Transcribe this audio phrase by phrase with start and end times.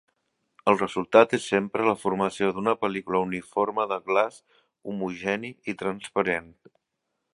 [0.71, 4.41] El resultat és sempre la formació d'una pel·lícula uniforme de glaç
[4.93, 6.51] homogeni i transparent.